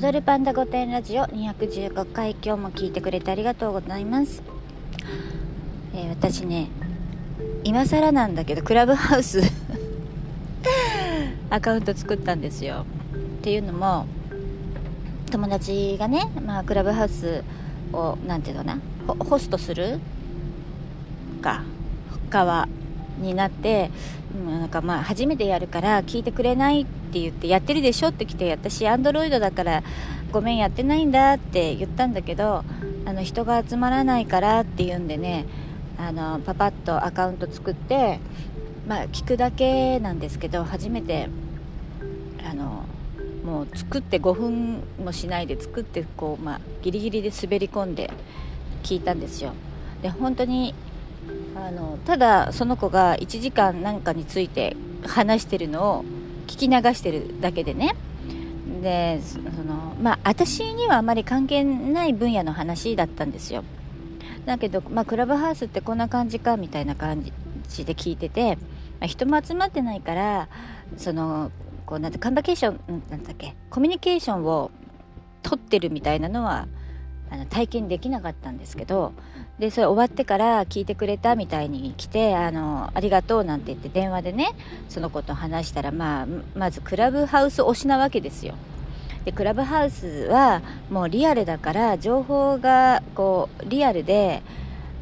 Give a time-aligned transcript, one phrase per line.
[0.00, 4.44] 踊るパンダ御殿ラジオ215回今日も聞いてくれてありがとうございます、
[5.92, 6.68] えー私ね
[7.64, 9.40] 今更なんだけどクラブハウス
[11.50, 12.86] アカウント作ったんですよ。
[13.38, 14.06] っていうのも
[15.32, 17.42] 友達がね、まあ、クラブハウス
[17.92, 19.98] をなんていうのかなホホストする
[21.42, 21.64] か
[22.30, 22.68] 側
[23.20, 23.90] になって
[24.46, 29.82] うなんかまあ初めてやるから聞いてくれないって言ってやってるでしょって来て私アンドロイドだから
[30.30, 32.64] ごめんやってないんだって言ったんだけど
[33.06, 35.46] あの人が集まらないからっていうんでね
[35.98, 38.20] あのパパッとアカウント作って
[38.86, 41.28] まあ聞くだけなんですけど初めて
[42.48, 42.84] あの
[43.44, 48.10] もう作って5分もしないで作ってこう、まあ、ギリギリで滑り込んで
[48.82, 49.52] 聞いたんですよ。
[50.02, 50.74] で本当に
[51.66, 54.76] あのただその子が1時間何かについて
[55.06, 56.04] 話してるのを
[56.46, 57.94] 聞き流してるだけでね。
[58.82, 63.64] でそのまあ私にはあまり関係ない分野の話だったんですよ。
[64.46, 67.22] だけど、まあ、クラブハウスってこんな感じかみたいな感
[67.68, 68.56] じで聞いてて、
[68.98, 70.48] まあ、人も集まってないから
[70.96, 71.50] その
[71.84, 74.70] こうなんてカンバケーションうんなんだっけコミュニケーションを
[75.42, 76.66] 取ってるみたいなのは
[77.30, 79.12] あの体験できなかったんですけど
[79.58, 84.54] でそれ終わってから聞いてくれたみたいに来てあのありがとうなんて言って電話でね
[84.88, 88.54] その子と話したら、まあ、まずクラブハウス推しなわけですよ。
[89.24, 94.42] でクラブハウスはもうリアルだから情報がこうリアルで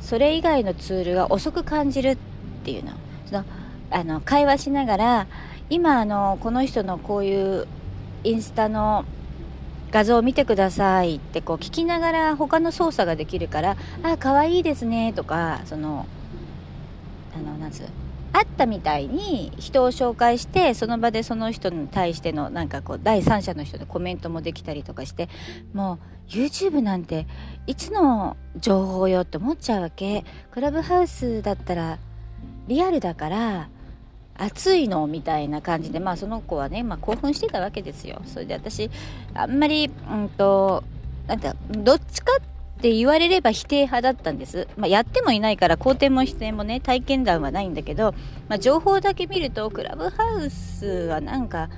[0.00, 2.16] それ以外のツールが遅く感じるっ
[2.64, 2.92] ていうの
[3.26, 3.44] その
[3.90, 5.26] あの会話しながら
[5.70, 7.68] 今あのこの人のこういう
[8.24, 9.04] インスタの
[9.90, 16.06] 画像を見てくださいってこう聞きながら他の操作ができるから「あ可愛いですね」とかその
[17.34, 17.88] あのなんつう
[18.32, 25.30] 会ったみたいに人を紹介してその場でその人に対してのなんかこう第三者の人のコメントもできたりとかして
[25.72, 25.98] も
[26.28, 27.26] う YouTube なんて
[27.66, 30.24] いつの情報よって思っちゃうわけ。
[30.50, 31.98] クラブハウスだったら
[32.68, 33.68] リアルだから
[34.38, 38.90] 暑いのみたいな感じでまあその子はね、まあ、興奮してたわけですよそれで私
[39.34, 40.84] あんまりうんと
[41.26, 48.14] なんかどっちかって言われれば否定派だったんです、まあ、やってもいないから肯定も否定もね体験談はないんだけど、
[48.48, 51.70] まあ、情報だけ見るとクラブハウスはなんか、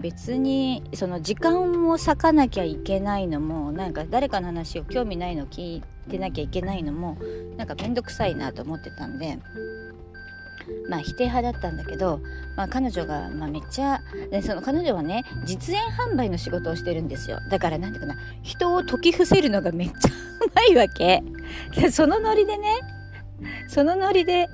[0.00, 7.18] 別にその時間を割かなきゃいけないのもなんか誰かの話を興味ないの聞いてなきゃいけないのも
[7.56, 9.38] なんか面倒くさいなと思ってたんで。
[10.88, 12.20] まあ否定派だったんだけど、
[12.56, 14.00] まあ、彼女が、まあ、めっちゃ
[14.30, 17.38] でその彼女はね実演販売の仕事をしてるんですよ。
[17.50, 19.96] だからなんていうかな人を解き伏せるのがめっちゃ
[20.44, 21.22] うまいわけ。
[21.74, 22.80] でそのノリでね
[23.68, 24.48] そのノリで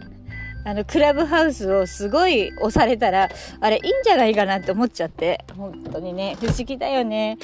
[0.64, 3.28] あのクラブハウスをすごい押されたら
[3.60, 5.44] あれいいんじゃないかなって思っちゃって。
[5.56, 7.38] 本当にね不思議だよね。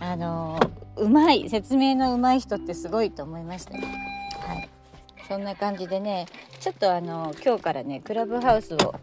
[0.00, 0.58] あの
[0.96, 3.84] うまい説明のうまい人ってすごいと思いましたよ。
[4.46, 4.68] はい。
[5.28, 6.26] そんな感じでね
[6.60, 8.94] ちょっとあの今日からねクラブハウスを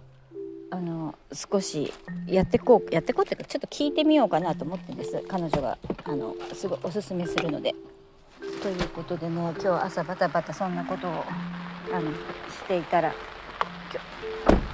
[0.70, 1.94] あの少し
[2.28, 5.22] やってこうやってこうっていうかちょっと聞いてみようかなと思ってんです。
[5.28, 7.76] 彼女があのすごいおすすめするので。
[8.62, 11.24] ということでね今日朝バタバタそんなことを
[11.94, 13.14] あのしていたら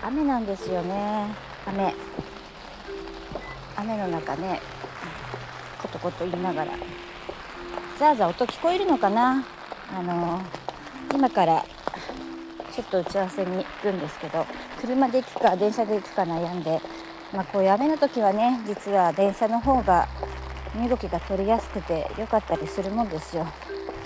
[0.03, 1.27] 雨なんですよね。
[1.65, 1.93] 雨。
[3.75, 4.59] 雨の中ね
[5.81, 6.71] コトコト言いながら
[7.99, 9.43] ザーザー音聞こえるのかな？
[9.95, 10.41] あの
[11.13, 11.65] 今から
[12.73, 14.45] ちょっと打ち合わせに行くんですけど
[14.79, 16.79] 車で行くか電車で行くか悩んで、
[17.33, 20.07] まあ、こういう雨の時はね実は電車の方が
[20.75, 23.47] 身動きが取りやすくて良かったりするもんですよ。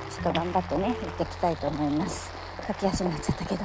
[0.10, 2.32] ちょっと頑張ってね行ってきたいと思います。
[2.68, 3.64] 駆け足になっちゃったけど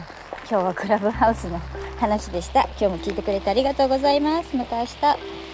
[0.48, 1.60] 今日はクラブハウスの
[1.98, 2.64] 話でした。
[2.64, 4.56] 今日も聞いてくれてありがとうございます。
[4.56, 5.45] また明日。